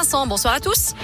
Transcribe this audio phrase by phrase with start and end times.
[0.00, 0.94] Vincent, bonsoir à tous.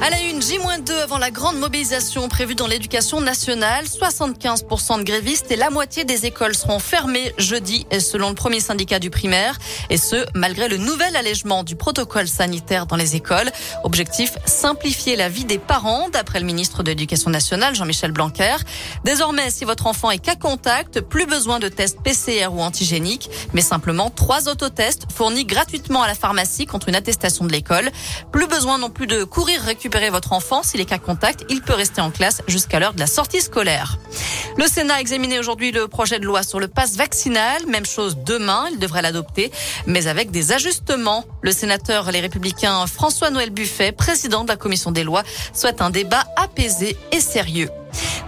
[0.00, 3.84] À la une, J-2 avant la grande mobilisation prévue dans l'éducation nationale.
[3.84, 9.00] 75% de grévistes et la moitié des écoles seront fermées jeudi, selon le premier syndicat
[9.00, 9.58] du primaire.
[9.90, 13.50] Et ce, malgré le nouvel allègement du protocole sanitaire dans les écoles.
[13.82, 18.56] Objectif, simplifier la vie des parents, d'après le ministre de l'Éducation nationale, Jean-Michel Blanquer.
[19.04, 23.62] Désormais, si votre enfant est cas contact, plus besoin de tests PCR ou antigéniques, mais
[23.62, 27.90] simplement trois autotests fournis gratuitement à la pharmacie contre une attestation de l'école.
[28.30, 30.62] Plus besoin non plus de courir récupérer récupérer votre enfant.
[30.62, 33.96] S'il est cas contact, il peut rester en classe jusqu'à l'heure de la sortie scolaire.
[34.58, 37.64] Le Sénat a examiné aujourd'hui le projet de loi sur le passe vaccinal.
[37.66, 39.50] Même chose demain, il devrait l'adopter,
[39.86, 41.24] mais avec des ajustements.
[41.40, 45.22] Le sénateur Les Républicains François-Noël Buffet, président de la commission des lois,
[45.54, 47.70] souhaite un débat apaisé et sérieux.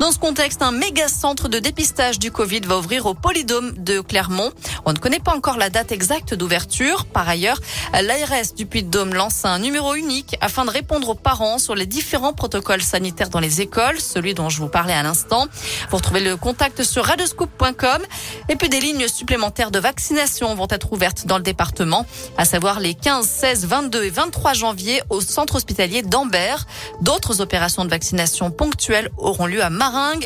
[0.00, 4.00] Dans ce contexte, un méga centre de dépistage du Covid va ouvrir au Polydôme de
[4.00, 4.52] Clermont.
[4.84, 7.04] On ne connaît pas encore la date exacte d'ouverture.
[7.04, 7.58] Par ailleurs,
[7.92, 12.32] l'ARS du Puy-de-Dôme lance un numéro unique afin de répondre aux parents sur les différents
[12.32, 15.46] protocoles sanitaires dans les écoles, celui dont je vous parlais à l'instant.
[15.90, 18.02] Vous retrouvez le contact sur radescoop.com
[18.48, 22.06] et puis des lignes supplémentaires de vaccination vont être ouvertes dans le département,
[22.36, 26.66] à savoir les 15, 16, 22 et 23 janvier au centre hospitalier d'Ambert.
[27.00, 29.70] D'autres opérations de vaccination ponctuelles auront lieu à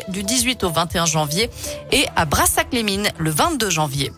[0.09, 1.49] Du 18 au 21 janvier
[1.93, 4.11] et à Brassac-les-Mines le 22 janvier.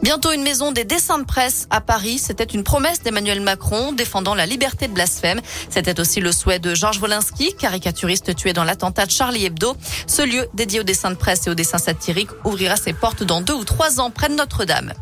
[0.00, 2.18] Bientôt une maison des dessins de presse à Paris.
[2.18, 5.40] C'était une promesse d'Emmanuel Macron défendant la liberté de blasphème.
[5.70, 9.76] C'était aussi le souhait de Georges Wolinski, caricaturiste tué dans l'attentat de Charlie Hebdo.
[10.06, 13.40] Ce lieu dédié aux dessins de presse et aux dessins satiriques ouvrira ses portes dans
[13.40, 14.92] deux ou trois ans près de Notre-Dame.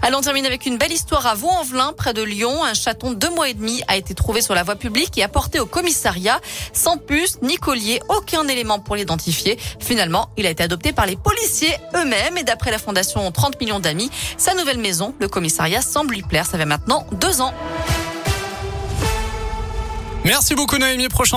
[0.00, 2.64] Allons terminer avec une belle histoire à Vaux-en-Velin, près de Lyon.
[2.64, 5.24] Un chaton de deux mois et demi a été trouvé sur la voie publique et
[5.24, 6.40] apporté au commissariat.
[6.72, 9.58] Sans puce, ni collier, aucun élément pour l'identifier.
[9.80, 13.80] Finalement, il a été adopté par les policiers eux-mêmes et d'après la fondation 30 millions
[13.80, 16.46] d'amis, sa nouvelle maison, le commissariat, semble lui plaire.
[16.46, 17.52] Ça fait maintenant deux ans.
[20.24, 21.08] Merci beaucoup Noémie.
[21.08, 21.36] Prochain